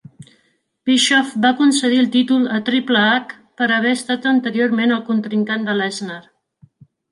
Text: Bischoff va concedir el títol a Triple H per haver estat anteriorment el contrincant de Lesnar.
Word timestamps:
Bischoff 0.89 1.33
va 1.43 1.51
concedir 1.59 1.99
el 2.05 2.09
títol 2.15 2.47
a 2.55 2.57
Triple 2.71 3.03
H 3.11 3.37
per 3.61 3.69
haver 3.77 3.93
estat 3.99 4.27
anteriorment 4.35 4.97
el 4.99 5.07
contrincant 5.13 5.71
de 5.71 5.79
Lesnar. 5.81 6.21